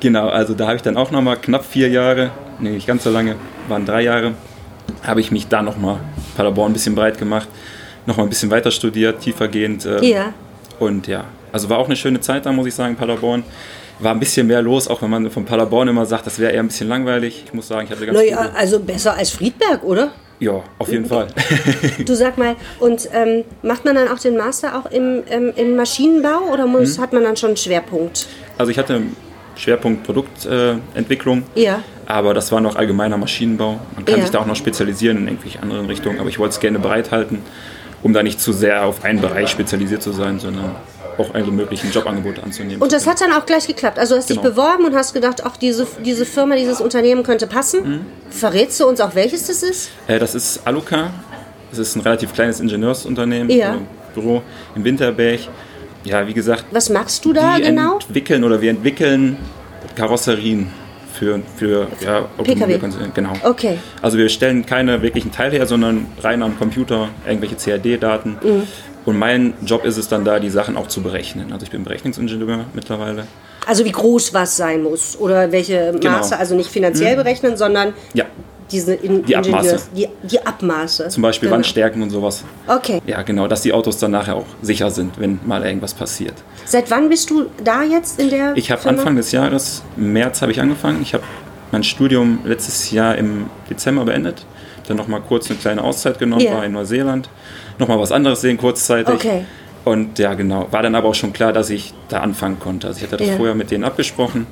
[0.01, 2.31] Genau, also da habe ich dann auch nochmal knapp vier Jahre,
[2.61, 3.35] nee, nicht ganz so lange,
[3.69, 4.35] waren drei Jahre,
[5.03, 5.99] habe ich mich da nochmal
[6.37, 7.49] Paderborn ein bisschen breit gemacht,
[8.07, 9.85] nochmal ein bisschen weiter studiert, tiefergehend.
[9.87, 10.33] äh, Ja.
[10.79, 13.43] Und ja, also war auch eine schöne Zeit da, muss ich sagen, Paderborn.
[14.01, 16.61] War ein bisschen mehr los, auch wenn man von Paderborn immer sagt, das wäre eher
[16.61, 17.43] ein bisschen langweilig.
[17.47, 20.13] Ich muss sagen, ich hatte ganz Naja, gute, also besser als Friedberg, oder?
[20.39, 21.27] Ja, auf jeden Fall.
[22.07, 25.75] Du sag mal, und ähm, macht man dann auch den Master auch im, ähm, in
[25.75, 27.03] Maschinenbau oder muss, Mhm.
[27.03, 28.29] hat man dann schon einen Schwerpunkt?
[28.57, 29.03] Also ich hatte
[29.59, 31.83] Schwerpunkt Produktentwicklung, Entwicklung, Ja.
[32.07, 33.81] aber das war noch allgemeiner Maschinenbau.
[33.97, 34.23] Man kann Ja.
[34.23, 37.41] sich da auch noch spezialisieren in irgendwelche anderen Richtungen, aber ich wollte es gerne bereithalten,
[38.03, 40.77] um da nicht zu sehr auf einen Bereich spezialisiert zu sein, sondern
[41.19, 42.81] auch alle möglichen Jobangebote anzunehmen.
[42.81, 43.99] Und das hat dann auch gleich geklappt.
[43.99, 44.51] Also du hast dich Genau.
[44.51, 47.81] beworben und hast gedacht, ach, diese, diese Firma, dieses Unternehmen könnte passen.
[47.89, 48.01] Mhm.
[48.31, 49.91] Verrätst du uns auch, welches das ist?
[50.07, 51.11] Äh, das ist Aluka.
[51.71, 53.77] Das ist ein relativ kleines Ingenieursunternehmen, Ja.
[54.15, 54.43] Büro
[54.77, 55.41] in Winterberg.
[56.09, 57.95] Ja, wie gesagt, Was machst du da wir genau?
[57.99, 59.37] entwickeln oder wir entwickeln
[59.95, 60.69] Karosserien
[61.13, 63.11] für, für ja, Automobilkonzerne.
[63.13, 63.33] Genau.
[63.43, 63.79] Okay.
[64.03, 68.37] Also wir stellen keine wirklichen Teile her, sondern rein am Computer irgendwelche CAD-Daten.
[68.43, 68.63] Mhm.
[69.05, 71.53] Und mein Job ist es dann da, die Sachen auch zu berechnen.
[71.53, 73.27] Also ich bin Berechnungsingenieur mittlerweile.
[73.67, 76.19] Also wie groß was sein muss oder welche Genau.
[76.19, 78.25] Maße, also nicht finanziell berechnen, sondern Ja,
[78.71, 79.79] diese in Die Abmaße.
[79.97, 81.09] Die, die Abmaße.
[81.09, 81.57] zum Beispiel Genau.
[81.57, 82.45] Wandstärken und sowas.
[82.67, 83.01] Okay.
[83.07, 86.35] Ja, genau, dass die Autos dann nachher auch sicher sind, wenn mal irgendwas passiert.
[86.65, 88.87] Seit wann bist du da jetzt in der Ich habe?
[88.89, 91.01] Anfang des Jahres, im März habe ich angefangen.
[91.03, 91.25] Ich habe
[91.73, 94.45] mein Studium letztes Jahr im Dezember beendet.
[94.87, 96.53] Dann nochmal kurz eine kleine Auszeit genommen, Ja.
[96.55, 97.29] war in Neuseeland.
[97.79, 99.15] Nochmal was anderes sehen kurzzeitig.
[99.15, 99.45] Okay.
[99.85, 100.67] Und ja, genau.
[100.71, 102.89] War dann aber auch schon klar, dass ich da anfangen konnte.
[102.89, 103.37] Also ich hatte das Ja.
[103.37, 104.47] vorher mit denen abgesprochen,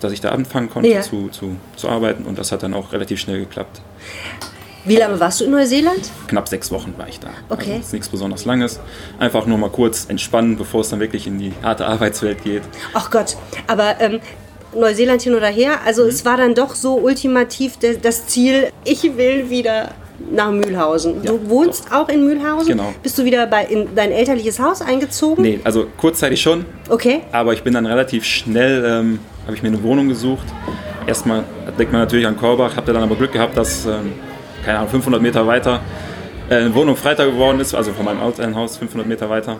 [0.00, 1.00] dass ich da anfangen konnte Ja.
[1.02, 2.24] zu, zu, zu arbeiten.
[2.24, 3.80] Und das hat dann auch relativ schnell geklappt.
[4.84, 6.10] Wie lange warst du in Neuseeland?
[6.28, 7.28] Knapp sechs Wochen war ich da.
[7.50, 7.72] Okay.
[7.72, 8.80] Also ist nichts besonders Langes.
[9.18, 12.62] Einfach nur mal kurz entspannen, bevor es dann wirklich in die harte Arbeitswelt geht.
[12.94, 14.20] Ach Gott, aber ähm,
[14.74, 16.08] Neuseeland hin oder her, also Mhm.
[16.08, 19.92] es war dann doch so ultimativ das Ziel, ich will wieder
[20.32, 21.22] nach Mühlhausen.
[21.22, 22.68] Ja, du wohnst auch in Mühlhausen?
[22.68, 22.92] Genau.
[23.02, 25.42] Bist du wieder bei, in dein elterliches Haus eingezogen?
[25.42, 27.20] Nee, also kurzzeitig schon, Okay.
[27.32, 30.46] Aber ich bin dann relativ schnell, ähm, habe ich mir eine Wohnung gesucht.
[31.06, 31.42] Erstmal
[31.78, 34.12] denkt man natürlich an Korbach, habe dann aber Glück gehabt, dass, ähm,
[34.62, 35.80] keine Ahnung, 500 Meter weiter
[36.50, 39.58] äh, eine Wohnung freiter geworden ist, also von meinem Elternhaus 500 Meter weiter.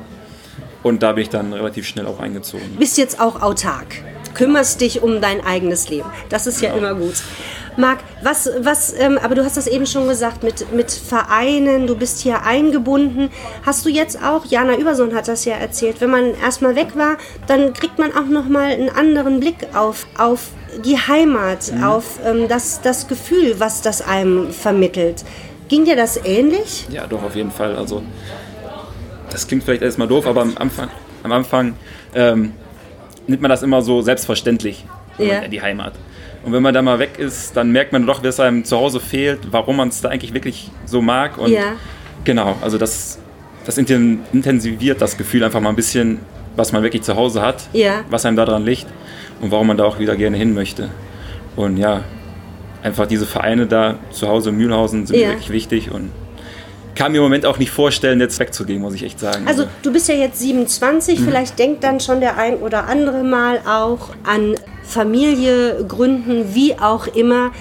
[0.82, 2.76] Und da bin ich dann relativ schnell auch eingezogen.
[2.78, 3.86] Bist jetzt auch autark.
[4.34, 6.10] Kümmerst dich um dein eigenes Leben.
[6.28, 7.22] Das ist ja immer gut.
[7.78, 11.94] Marc, was, was, ähm, aber du hast das eben schon gesagt, mit, mit Vereinen, du
[11.94, 13.30] bist hier eingebunden.
[13.64, 17.16] Hast du jetzt auch, Jana Übersohn hat das ja erzählt, wenn man erstmal weg war,
[17.46, 20.48] dann kriegt man auch nochmal einen anderen Blick auf, auf
[20.84, 25.24] die Heimat, auf ähm, das, das Gefühl, was das einem vermittelt.
[25.68, 26.86] Ging dir das ähnlich?
[26.90, 27.76] Ja, doch, auf jeden Fall.
[27.76, 28.02] Also,
[29.30, 30.88] das klingt vielleicht erstmal doof, aber am Anfang,
[31.22, 31.74] am Anfang
[32.12, 32.54] ähm,
[33.28, 34.84] nimmt man das immer so selbstverständlich,
[35.18, 35.46] Ja.
[35.46, 35.92] die Heimat.
[36.44, 39.00] Und wenn man da mal weg ist, dann merkt man doch, was einem zu Hause
[39.00, 41.36] fehlt, warum man es da eigentlich wirklich so mag.
[41.38, 41.72] Und Ja.
[42.24, 43.18] genau, also das,
[43.66, 46.20] das inten- intensiviert das Gefühl einfach mal ein bisschen,
[46.56, 48.04] was man wirklich zu Hause hat, Ja.
[48.10, 48.86] was einem daran liegt
[49.40, 50.88] und warum man da auch wieder gerne hin möchte.
[51.56, 52.02] Und ja,
[52.82, 55.26] einfach diese Vereine da zu Hause in Mühlhausen sind Ja.
[55.28, 56.10] mir wirklich wichtig und
[56.98, 59.46] kann mir im Moment auch nicht vorstellen, jetzt wegzugehen, muss ich echt sagen.
[59.46, 63.60] Also du bist ja jetzt 27, vielleicht denkt dann schon der ein oder andere mal
[63.66, 67.52] auch an Familie gründen, wie auch immer.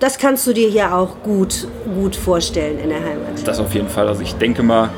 [0.00, 3.46] Das kannst du dir hier auch gut, gut vorstellen in der Heimat.
[3.46, 4.08] das auf jeden Fall.
[4.08, 4.90] Also ich denke mal,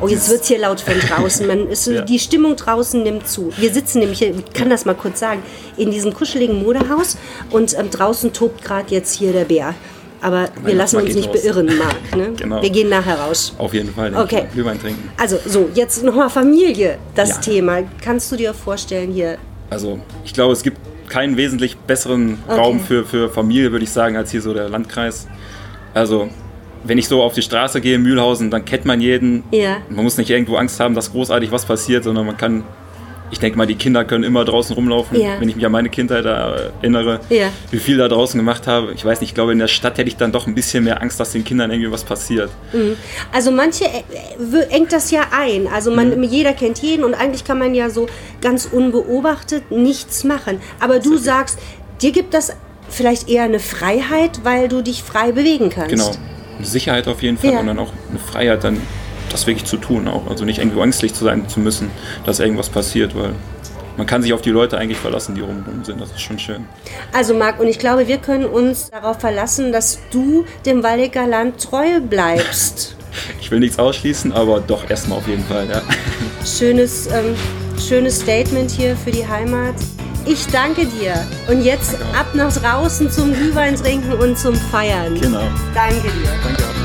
[0.00, 1.44] Oh, jetzt wird es hier laut von draußen.
[1.46, 2.02] Man ist, Ja.
[2.02, 3.52] Die Stimmung draußen nimmt zu.
[3.56, 5.42] Wir sitzen nämlich hier, ich kann das mal kurz sagen,
[5.76, 7.18] in diesem kuscheligen Modehaus
[7.50, 9.74] und ähm, draußen tobt gerade jetzt hier der Bär.
[10.20, 11.42] Aber wir lassen uns nicht raus.
[11.42, 12.16] beirren, Marc.
[12.16, 12.32] Ne?
[12.36, 12.62] Genau.
[12.62, 13.54] Wir gehen nachher raus.
[13.58, 14.46] auf jeden Fall Okay.
[14.52, 15.10] Glühwein trinken.
[15.16, 17.36] Also so, jetzt nochmal Familie, das Ja.
[17.36, 17.78] Thema.
[18.02, 19.38] Kannst du dir vorstellen hier?
[19.70, 20.78] Also ich glaube, es gibt
[21.08, 25.26] keinen wesentlich besseren Raum für, für Familie, würde ich sagen, als hier so der Landkreis.
[25.94, 26.28] Also
[26.84, 29.42] wenn ich so auf die Straße gehe in Mühlhausen, dann kennt man jeden.
[29.50, 29.78] Ja.
[29.88, 32.64] Man muss nicht irgendwo Angst haben, dass großartig was passiert, sondern man kann,
[33.30, 35.20] ich denke mal, die Kinder können immer draußen rumlaufen.
[35.20, 35.40] Ja.
[35.40, 37.48] Wenn ich mich an meine Kindheit erinnere, Ja.
[37.70, 38.92] wie viel da draußen gemacht habe.
[38.94, 41.02] Ich weiß nicht, ich glaube, in der Stadt hätte ich dann doch ein bisschen mehr
[41.02, 42.50] Angst, dass den Kindern irgendwie was passiert.
[43.32, 45.66] Also manche äh, engt das ja ein.
[45.66, 46.22] Also man, Mhm.
[46.24, 48.06] jeder kennt jeden und eigentlich kann man ja so
[48.40, 50.60] ganz unbeobachtet nichts machen.
[50.80, 51.58] Aber du sagst,
[52.02, 52.52] dir gibt das
[52.88, 55.90] vielleicht eher eine Freiheit, weil du dich frei bewegen kannst.
[55.90, 56.10] Genau.
[56.56, 57.60] Eine Sicherheit auf jeden Fall Ja.
[57.60, 58.80] und dann auch eine Freiheit, dann
[59.32, 60.26] das wirklich zu tun auch.
[60.28, 61.90] Also nicht irgendwo ängstlich zu sein zu müssen,
[62.24, 63.34] dass irgendwas passiert, weil
[63.98, 66.00] man kann sich auf die Leute eigentlich verlassen, die rumrum sind.
[66.00, 66.64] Das ist schon schön.
[67.12, 71.60] Also Marc, und ich glaube, wir können uns darauf verlassen, dass du dem Waldecker Land
[71.62, 72.94] treu bleibst.
[73.40, 75.82] Ich will nichts ausschließen, aber doch erstmal auf jeden Fall, ja.
[76.46, 77.34] Schönes, ähm,
[77.76, 79.74] schönes Statement hier für die Heimat.
[80.24, 81.26] Ich danke dir.
[81.48, 85.18] Und jetzt ab nach draußen zum Glühwein trinken und zum Feiern.
[85.18, 85.42] Genau.
[85.74, 86.30] Danke dir.
[86.44, 86.77] Danke auch.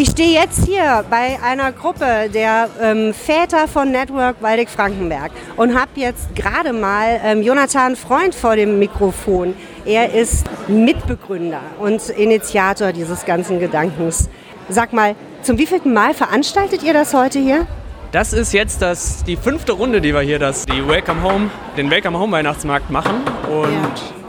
[0.00, 5.90] Ich stehe jetzt hier bei einer Gruppe der ähm, Väter von Network Waldeck-Frankenberg und habe
[5.96, 9.52] jetzt gerade mal ähm, Jonathan Freund vor dem Mikrofon.
[9.84, 14.30] Er ist Mitbegründer und Initiator dieses ganzen Gedankens.
[14.70, 17.66] Sag mal, zum wievielten Mal veranstaltet ihr das heute hier?
[18.10, 21.90] Das ist jetzt das, die fünfte Runde, die wir hier, das, die Welcome Home, den
[21.90, 23.16] Welcome Home Weihnachtsmarkt machen.
[23.50, 24.19] Und Ja,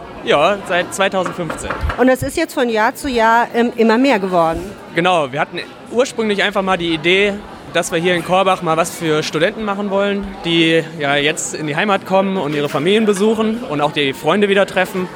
[0.67, 1.69] seit 2015.
[1.97, 4.61] Und es ist jetzt von Jahr zu Jahr ähm, immer mehr geworden.
[4.95, 5.59] Genau, wir hatten
[5.91, 7.33] ursprünglich einfach mal die Idee,
[7.73, 11.67] dass wir hier in Korbach mal was für Studenten machen wollen, die ja jetzt in
[11.67, 15.07] die Heimat kommen und ihre Familien besuchen und auch die Freunde wieder treffen.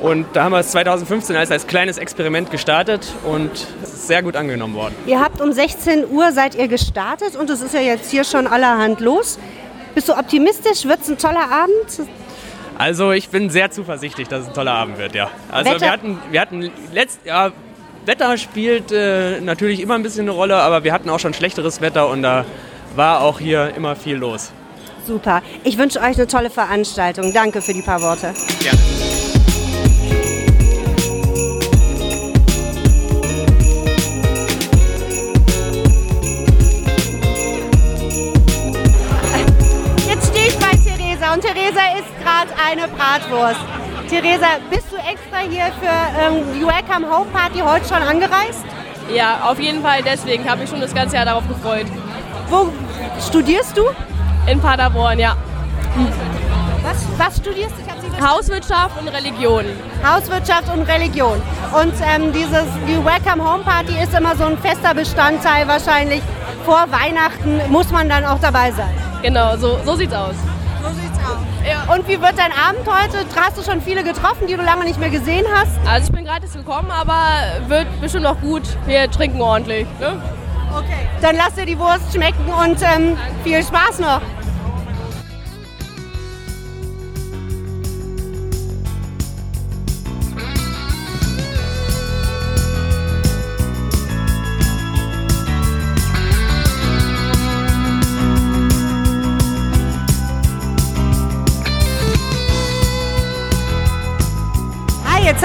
[0.00, 3.50] Und da haben wir es 2015 als, als kleines Experiment gestartet und
[3.82, 4.94] es ist sehr gut angenommen worden.
[5.06, 8.46] Ihr habt um 16 Uhr seid ihr gestartet und es ist ja jetzt hier schon
[8.46, 9.38] allerhand los.
[9.94, 10.86] Bist du optimistisch?
[10.86, 12.08] Wird es ein toller Abend?
[12.80, 15.28] Also ich bin sehr zuversichtlich, dass es ein toller Abend wird, ja.
[15.52, 17.52] Also Wetter- wir hatten, wir hatten letzt, ja,
[18.06, 21.82] Wetter spielt äh, natürlich immer ein bisschen eine Rolle, aber wir hatten auch schon schlechteres
[21.82, 22.46] Wetter und da
[22.96, 24.50] war auch hier immer viel los.
[25.06, 25.42] Super.
[25.62, 27.34] Ich wünsche euch eine tolle Veranstaltung.
[27.34, 28.32] Danke für die paar Worte.
[28.62, 28.78] Gerne.
[42.82, 43.60] Eine Bratwurst.
[44.08, 48.64] Theresa, bist du extra hier für ähm, die Welcome Home Party heute schon angereist?
[49.12, 51.86] Ja, auf jeden Fall deswegen habe ich schon das ganze Jahr darauf gefreut.
[52.48, 52.68] Wo
[53.26, 53.84] studierst du?
[54.46, 55.36] In Paderborn, ja.
[56.82, 57.90] Was, was studierst du?
[58.26, 59.64] Hauswirtschaft und Religion.
[60.04, 61.40] Hauswirtschaft und Religion.
[61.72, 66.22] Und ähm, dieses, die Welcome Home Party ist immer so ein fester Bestandteil wahrscheinlich.
[66.64, 68.90] Vor Weihnachten muss man dann auch dabei sein.
[69.22, 70.34] Genau, so, so sieht's aus.
[71.92, 73.24] Und wie wird dein Abend heute?
[73.36, 75.72] Hast du schon viele getroffen, die du lange nicht mehr gesehen hast?
[75.86, 78.62] Also ich bin gratis gekommen, aber wird bestimmt noch gut.
[78.86, 79.86] Wir trinken ordentlich.
[79.98, 80.22] Ne?
[80.72, 81.08] Okay.
[81.20, 84.20] Dann lass dir die Wurst schmecken und ähm, viel Spaß noch.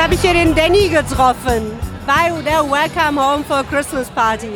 [0.05, 1.71] Habe ich hier den Danny getroffen
[2.05, 4.51] bei der Welcome Home for Christmas Party.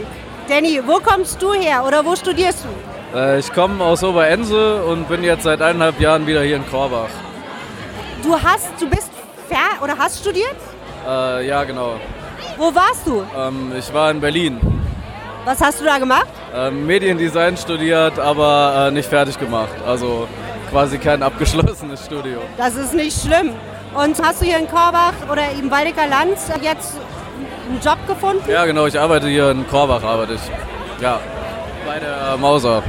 [0.47, 3.17] Danny, wo kommst du her oder wo studierst du?
[3.17, 7.09] Äh, ich komme aus Oberense und bin jetzt seit eineinhalb Jahren wieder hier in Korbach.
[8.21, 9.09] Du hast, du bist
[9.47, 10.55] fer oder hast studiert?
[11.07, 11.95] Äh, ja, genau.
[12.55, 13.23] Wo warst du?
[13.35, 14.59] Ähm, ich war in Berlin.
[15.45, 16.27] Was hast du da gemacht?
[16.53, 19.73] Ähm, Mediendesign studiert, aber äh, nicht fertig gemacht.
[19.88, 20.27] Also
[20.69, 22.43] quasi kein abgeschlossenes Studium.
[22.55, 23.55] Das ist nicht schlimm.
[23.95, 26.93] Und hast du hier in Korbach oder im Waldecker Land jetzt
[27.67, 28.43] einen Job gefunden?
[28.49, 28.86] Ja, genau.
[28.86, 31.02] Ich arbeite hier in Korbach, arbeite ich.
[31.02, 31.19] Ja,
[31.86, 32.84] bei der Mauser.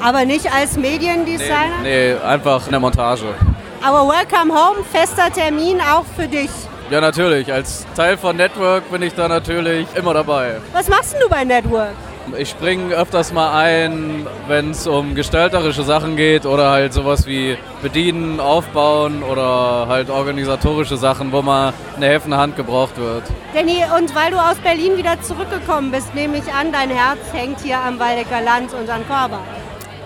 [0.00, 1.82] Aber nicht als Mediendesigner?
[1.82, 3.34] Nee, einfach in der Montage.
[3.80, 6.50] Aber Welcome Home, fester Termin auch für dich.
[6.90, 7.52] Ja, natürlich.
[7.52, 10.60] Als Teil von Network bin ich da natürlich immer dabei.
[10.72, 11.94] Was machst denn du bei Network?
[12.38, 17.58] Ich springe öfters mal ein, wenn es um gestalterische Sachen geht oder halt sowas wie
[17.82, 23.24] Bedienen, Aufbauen oder halt organisatorische Sachen, wo mal eine helfende Hand gebraucht wird.
[23.54, 27.60] Danny, und weil du aus Berlin wieder zurückgekommen bist, nehme ich an, dein Herz hängt
[27.60, 29.40] hier am Waldecker Land und an Korbach.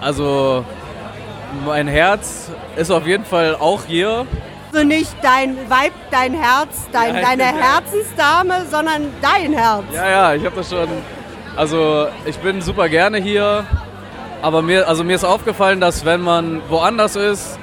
[0.01, 0.65] Also
[1.65, 4.27] mein Herz ist auf jeden Fall auch hier.
[4.73, 7.67] Also nicht dein Weib, dein Herz, dein, Nein, deine ja.
[7.67, 9.85] Herzensdame, sondern dein Herz.
[9.95, 10.89] Ja, ja, ich habe das schon.
[11.57, 13.65] Also ich bin super gerne hier,
[14.43, 17.59] aber mir, also mir ist aufgefallen, dass wenn man woanders ist,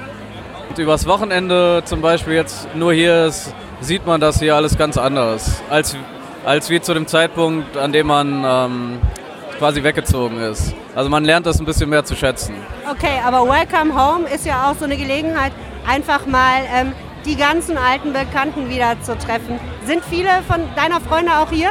[0.68, 4.98] und übers Wochenende zum Beispiel jetzt nur hier ist, sieht man das hier alles ganz
[4.98, 5.96] anders, als,
[6.44, 8.98] als wie zu dem Zeitpunkt, an dem man ähm,
[9.58, 10.74] quasi weggezogen ist.
[10.96, 12.54] Also man lernt das ein bisschen mehr zu schätzen.
[12.90, 15.52] Okay, aber Welcome Home ist ja auch so eine Gelegenheit,
[15.86, 16.92] einfach mal ähm,
[17.24, 19.60] die ganzen alten Bekannten wieder zu treffen.
[19.86, 21.70] Sind viele von deiner Freunde auch hier?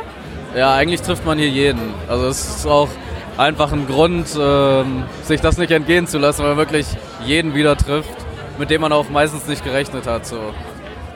[0.55, 1.93] Ja, eigentlich trifft man hier jeden.
[2.07, 2.89] Also es ist auch
[3.37, 6.85] einfach ein Grund, ähm, sich das nicht entgehen zu lassen, weil man wirklich
[7.25, 8.13] jeden wieder trifft,
[8.59, 10.27] mit dem man auch meistens nicht gerechnet hat.
[10.27, 10.37] So.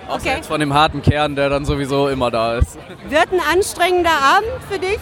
[0.10, 0.36] Okay.
[0.38, 2.80] jetzt von dem harten Kern, der dann sowieso immer da ist.
[3.10, 5.00] Wird ein anstrengender Abend für dich?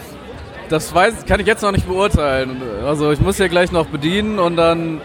[0.68, 2.60] Das weiß, kann ich jetzt noch nicht beurteilen.
[2.84, 5.00] Also ich muss hier gleich noch bedienen und dann,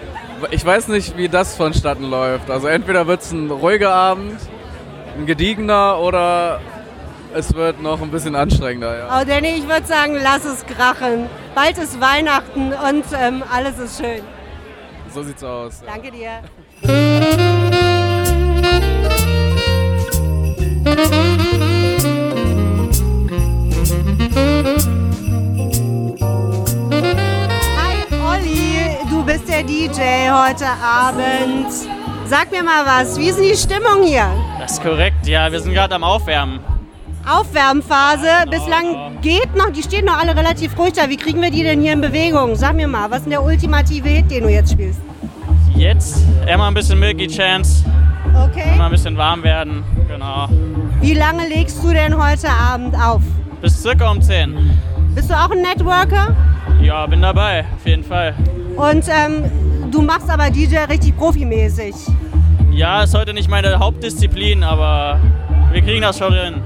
[0.50, 2.50] ich weiß nicht, wie das vonstatten läuft.
[2.50, 4.40] Also entweder wird es ein ruhiger Abend,
[5.18, 6.60] ein gediegener oder
[7.34, 8.98] es wird noch ein bisschen anstrengender.
[8.98, 9.22] Ja.
[9.22, 11.30] Oh Danny, ich würde sagen, lass es krachen.
[11.56, 14.22] Bald ist Weihnachten und ähm, alles ist schön.
[15.14, 15.82] So sieht's aus.
[15.86, 16.42] Danke dir.
[27.78, 31.72] Hi Olli, du bist der DJ heute Abend.
[32.26, 34.32] Sag mir mal was, wie ist denn die Stimmung hier?
[34.60, 36.71] Das ist korrekt, ja, wir sind gerade am Aufwärmen.
[37.30, 41.10] Aufwärmphase, bislang geht noch, die stehen noch alle relativ ruhig da.
[41.10, 42.56] Wie kriegen wir die denn hier in Bewegung?
[42.56, 45.00] Sag mir mal, was ist denn der ultimative Hit, den du jetzt spielst?
[45.76, 46.18] Jetzt
[46.52, 47.86] immer ein bisschen Milky Chance
[48.34, 48.76] Okay.
[48.78, 50.48] Mal ein bisschen warm werden, genau.
[51.02, 53.22] Wie lange legst du denn heute Abend auf?
[53.62, 54.80] Bis circa um 10.
[55.14, 56.36] Bist du auch ein Networker?
[56.82, 58.34] Ja, bin dabei, auf jeden Fall.
[58.76, 61.94] Und ähm, du machst aber DJ richtig profimäßig.
[62.72, 65.20] Ja, ist heute nicht meine Hauptdisziplin, aber
[65.72, 66.62] wir kriegen das schon hin.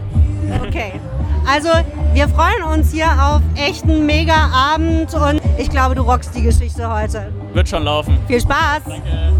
[0.68, 1.00] Okay.
[1.48, 1.70] Also,
[2.14, 7.32] wir freuen uns hier auf echten Mega-Abend und ich glaube, du rockst die Geschichte heute.
[7.54, 8.18] Wird schon laufen.
[8.28, 8.82] Viel Spaß!
[8.86, 9.34] Danke.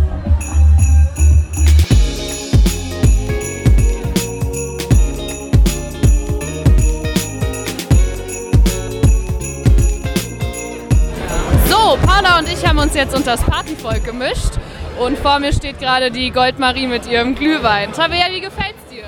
[11.68, 14.54] So, Paula und ich haben uns jetzt unter das Partyvolk gemischt.
[15.00, 17.92] Und vor mir steht gerade die Goldmarie mit ihrem Glühwein.
[17.92, 19.06] Tabea, wie gefällt's dir?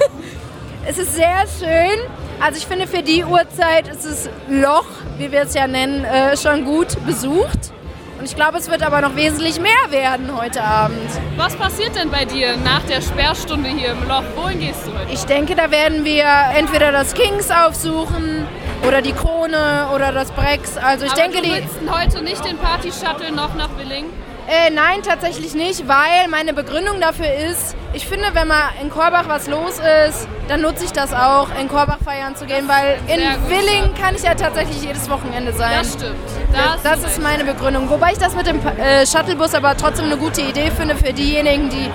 [0.87, 1.99] Es ist sehr schön.
[2.39, 4.85] Also ich finde für die Uhrzeit ist es Loch,
[5.17, 7.71] wie wir es ja nennen, äh, schon gut besucht.
[8.19, 11.09] Und ich glaube, es wird aber noch wesentlich mehr werden heute Abend.
[11.37, 14.23] Was passiert denn bei dir nach der Sperrstunde hier im Loch?
[14.35, 15.11] Wohin gehst du heute?
[15.11, 18.45] Ich denke, da werden wir entweder das Kings aufsuchen
[18.87, 20.77] oder die Krone oder das Brex.
[20.77, 21.89] Also ich Aber denke, du die.
[21.91, 24.05] heute nicht den Party-Shuttle noch nach Willing?
[24.47, 29.23] Äh, nein, tatsächlich nicht, weil meine Begründung dafür ist, ich finde, wenn mal in Korbach
[29.27, 33.21] was los ist, dann nutze ich das auch, in Korbach feiern zu gehen, weil in
[33.23, 35.71] gut, Willing kann ich ja tatsächlich jedes Wochenende sein.
[35.79, 36.15] Das stimmt.
[36.53, 37.89] Da Das, das ist meine Begründung.
[37.89, 41.69] Wobei ich das mit dem äh, Shuttlebus aber trotzdem eine gute Idee finde für diejenigen,
[41.69, 41.89] die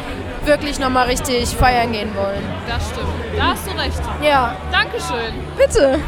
[0.45, 2.43] wirklich nochmal richtig feiern gehen wollen.
[2.67, 3.07] Das stimmt.
[3.37, 4.01] Da hast du recht.
[4.23, 5.35] Ja, Dankeschön.
[5.57, 6.01] bitte.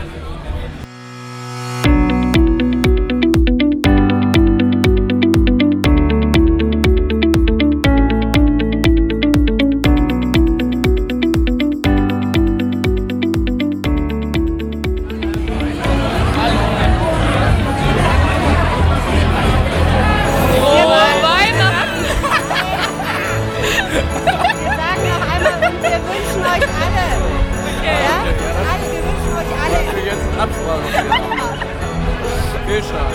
[32.72, 33.12] Fehlschlag.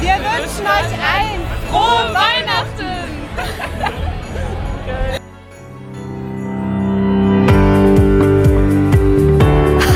[0.00, 2.96] Wir wünschen euch allen Frohe Weihnachten!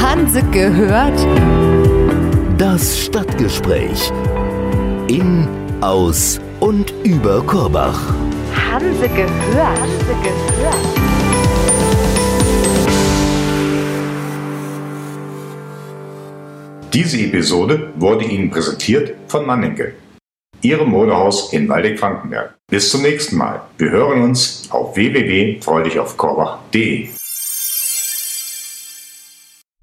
[0.02, 1.26] Hanse gehört?
[2.58, 4.12] Das Stadtgespräch.
[5.08, 5.48] In,
[5.80, 7.98] aus und über Korbach.
[8.70, 9.80] Hanse gehört?
[9.80, 10.99] Hanse gehört?
[16.92, 19.94] Diese Episode wurde Ihnen präsentiert von Manneke,
[20.60, 22.56] Ihrem Modehaus in Waldeck-Frankenberg.
[22.68, 23.62] Bis zum nächsten Mal.
[23.78, 27.10] Wir hören uns auf www.freudichaufkorbach.de.